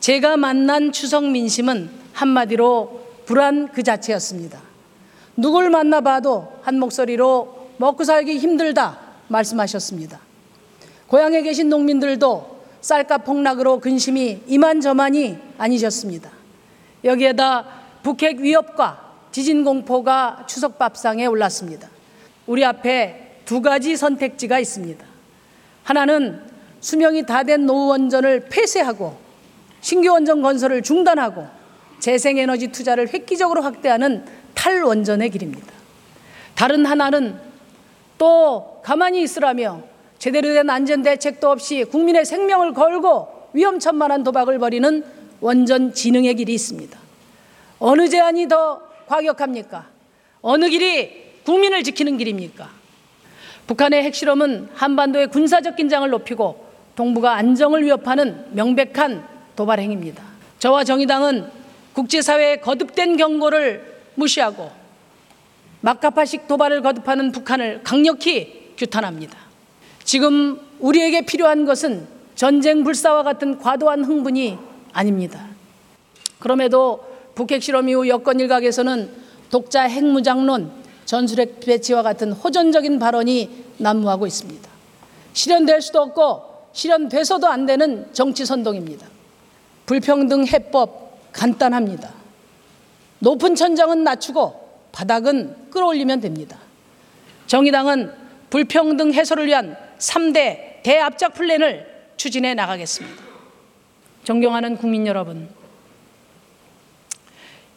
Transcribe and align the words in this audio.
제가 0.00 0.36
만난 0.36 0.92
추석 0.92 1.24
민심은 1.24 1.90
한마디로 2.12 3.06
불안 3.26 3.68
그 3.72 3.82
자체였습니다. 3.82 4.60
누굴 5.36 5.70
만나봐도 5.70 6.60
한 6.62 6.78
목소리로 6.78 7.70
먹고 7.78 8.04
살기 8.04 8.38
힘들다 8.38 8.98
말씀하셨습니다. 9.28 10.20
고향에 11.08 11.42
계신 11.42 11.68
농민들도 11.68 12.56
쌀값 12.80 13.24
폭락으로 13.24 13.80
근심이 13.80 14.42
이만저만이 14.46 15.38
아니셨습니다. 15.58 16.30
여기에다 17.04 17.66
북핵 18.02 18.38
위협과 18.38 19.14
지진 19.32 19.64
공포가 19.64 20.44
추석 20.46 20.78
밥상에 20.78 21.26
올랐습니다. 21.26 21.88
우리 22.46 22.64
앞에 22.64 23.40
두 23.44 23.60
가지 23.60 23.96
선택지가 23.96 24.58
있습니다. 24.58 25.04
하나는 25.82 26.40
수명이 26.80 27.26
다 27.26 27.42
된 27.42 27.66
노후 27.66 27.88
원전을 27.88 28.46
폐쇄하고 28.48 29.25
신규 29.86 30.10
원전 30.10 30.42
건설을 30.42 30.82
중단하고 30.82 31.46
재생에너지 32.00 32.72
투자를 32.72 33.06
획기적으로 33.14 33.62
확대하는 33.62 34.24
탈원전의 34.52 35.30
길입니다. 35.30 35.72
다른 36.56 36.84
하나는 36.84 37.36
또 38.18 38.80
가만히 38.82 39.22
있으라며 39.22 39.84
제대로 40.18 40.52
된 40.54 40.68
안전 40.70 41.02
대책도 41.02 41.48
없이 41.48 41.84
국민의 41.84 42.24
생명을 42.24 42.72
걸고 42.72 43.50
위험천만한 43.52 44.24
도박을 44.24 44.58
벌이는 44.58 45.04
원전 45.40 45.94
진흥의 45.94 46.34
길이 46.34 46.54
있습니다. 46.54 46.98
어느 47.78 48.08
제안이 48.08 48.48
더 48.48 48.82
과격합니까? 49.06 49.86
어느 50.40 50.68
길이 50.68 51.12
국민을 51.44 51.84
지키는 51.84 52.18
길입니까? 52.18 52.70
북한의 53.68 54.02
핵실험은 54.02 54.68
한반도의 54.74 55.28
군사적 55.28 55.76
긴장을 55.76 56.10
높이고 56.10 56.66
동북아 56.96 57.34
안정을 57.34 57.84
위협하는 57.84 58.46
명백한 58.50 59.35
도발 59.56 59.80
행위입니다. 59.80 60.22
저와 60.58 60.84
정의당은 60.84 61.50
국제사회의 61.94 62.60
거듭된 62.60 63.16
경고를 63.16 64.02
무시하고 64.14 64.70
막가파식 65.80 66.46
도발을 66.46 66.82
거듭하는 66.82 67.32
북한을 67.32 67.82
강력히 67.82 68.74
규탄합니다. 68.76 69.36
지금 70.04 70.60
우리에게 70.78 71.22
필요한 71.22 71.64
것은 71.64 72.06
전쟁 72.34 72.84
불사와 72.84 73.22
같은 73.22 73.58
과도한 73.58 74.04
흥분이 74.04 74.58
아닙니다. 74.92 75.48
그럼에도 76.38 77.04
북핵 77.34 77.62
실험 77.62 77.88
이후 77.88 78.08
여권 78.08 78.40
일각에서는 78.40 79.10
독자 79.50 79.82
핵무장론, 79.82 80.70
전술핵 81.04 81.60
배치와 81.60 82.02
같은 82.02 82.32
호전적인 82.32 82.98
발언이 82.98 83.64
난무하고 83.78 84.26
있습니다. 84.26 84.68
실현될 85.32 85.80
수도 85.80 86.00
없고 86.02 86.42
실현돼서도 86.72 87.46
안 87.46 87.66
되는 87.66 88.06
정치 88.12 88.44
선동입니다. 88.44 89.06
불평등 89.86 90.46
해법 90.46 91.32
간단합니다. 91.32 92.12
높은 93.20 93.54
천장은 93.54 94.04
낮추고 94.04 94.66
바닥은 94.92 95.70
끌어올리면 95.70 96.20
됩니다. 96.20 96.58
정의당은 97.46 98.12
불평등 98.50 99.12
해소를 99.12 99.46
위한 99.46 99.76
3대 99.98 100.82
대압작 100.82 101.34
플랜을 101.34 101.86
추진해 102.16 102.54
나가겠습니다. 102.54 103.22
존경하는 104.24 104.76
국민 104.76 105.06
여러분, 105.06 105.48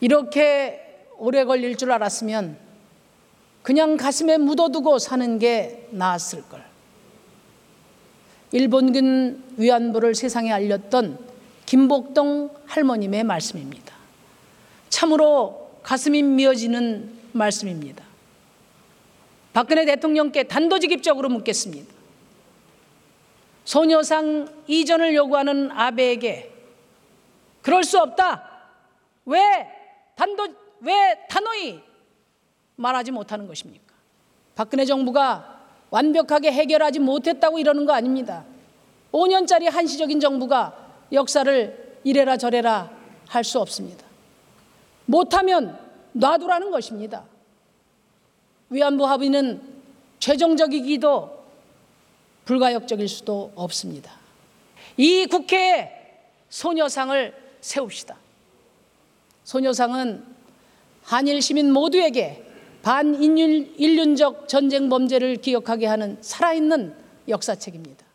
이렇게 0.00 1.04
오래 1.18 1.44
걸릴 1.44 1.76
줄 1.76 1.92
알았으면 1.92 2.56
그냥 3.62 3.96
가슴에 3.96 4.38
묻어두고 4.38 4.98
사는 4.98 5.38
게 5.38 5.88
나았을 5.90 6.42
걸. 6.48 6.64
일본군 8.52 9.42
위안부를 9.58 10.14
세상에 10.14 10.52
알렸던 10.52 11.27
김복동 11.68 12.48
할머님의 12.64 13.24
말씀입니다. 13.24 13.94
참으로 14.88 15.70
가슴이 15.82 16.22
미어지는 16.22 17.12
말씀입니다. 17.32 18.02
박근혜 19.52 19.84
대통령께 19.84 20.44
단도직입적으로 20.44 21.28
묻겠습니다. 21.28 21.92
소녀상 23.66 24.48
이전을 24.66 25.14
요구하는 25.14 25.70
아베에게 25.70 26.54
그럴 27.60 27.84
수 27.84 27.98
없다. 27.98 28.48
왜 29.26 29.68
단도 30.16 30.48
왜 30.80 31.26
단호히 31.28 31.82
말하지 32.76 33.10
못하는 33.10 33.46
것입니까? 33.46 33.92
박근혜 34.54 34.86
정부가 34.86 35.66
완벽하게 35.90 36.50
해결하지 36.50 37.00
못했다고 37.00 37.58
이러는 37.58 37.84
거 37.84 37.92
아닙니다. 37.92 38.46
5년짜리 39.12 39.70
한시적인 39.70 40.18
정부가 40.18 40.87
역사를 41.12 41.98
이래라 42.04 42.36
저래라 42.36 42.90
할 43.28 43.44
수 43.44 43.60
없습니다. 43.60 44.06
못하면 45.06 45.78
놔두라는 46.12 46.70
것입니다. 46.70 47.24
위안부 48.70 49.06
합의는 49.06 49.62
최종적이기도 50.18 51.38
불가역적일 52.44 53.08
수도 53.08 53.52
없습니다. 53.54 54.12
이 54.96 55.26
국회에 55.26 55.92
소녀상을 56.48 57.34
세웁시다. 57.60 58.16
소녀상은 59.44 60.24
한일 61.02 61.40
시민 61.40 61.72
모두에게 61.72 62.44
반인륜적 62.82 64.48
전쟁 64.48 64.88
범죄를 64.88 65.36
기억하게 65.36 65.86
하는 65.86 66.18
살아있는 66.20 66.94
역사책입니다. 67.28 68.07